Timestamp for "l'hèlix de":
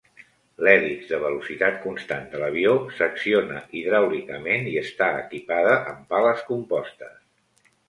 0.67-1.19